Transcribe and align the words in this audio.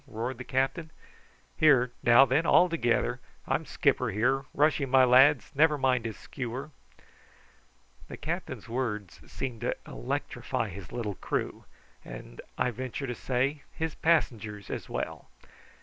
roared 0.07 0.39
the 0.39 0.43
captain. 0.43 0.89
"Here, 1.57 1.91
now 2.01 2.25
then, 2.25 2.43
all 2.43 2.69
together. 2.69 3.19
I'm 3.47 3.67
skipper 3.67 4.09
here. 4.09 4.45
Rush 4.51 4.81
him, 4.81 4.89
my 4.89 5.03
lads; 5.05 5.51
never 5.53 5.77
mind 5.77 6.05
his 6.05 6.17
skewer." 6.17 6.71
The 8.07 8.17
captain's 8.17 8.67
words 8.67 9.21
seemed 9.31 9.61
to 9.61 9.75
electrify 9.85 10.69
his 10.69 10.91
little 10.91 11.13
crew, 11.13 11.65
and, 12.03 12.41
I 12.57 12.71
venture 12.71 13.05
to 13.05 13.13
say, 13.13 13.61
his 13.71 13.93
passengers 13.93 14.71
as 14.71 14.89
well. 14.89 15.29